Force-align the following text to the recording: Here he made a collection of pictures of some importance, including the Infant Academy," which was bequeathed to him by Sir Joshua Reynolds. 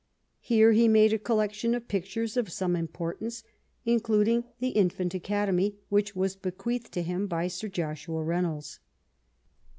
Here 0.39 0.71
he 0.71 0.87
made 0.87 1.13
a 1.13 1.19
collection 1.19 1.75
of 1.75 1.87
pictures 1.87 2.35
of 2.35 2.51
some 2.51 2.75
importance, 2.75 3.43
including 3.85 4.45
the 4.59 4.69
Infant 4.69 5.13
Academy," 5.13 5.75
which 5.89 6.15
was 6.15 6.35
bequeathed 6.35 6.91
to 6.93 7.03
him 7.03 7.27
by 7.27 7.47
Sir 7.47 7.67
Joshua 7.67 8.23
Reynolds. 8.23 8.79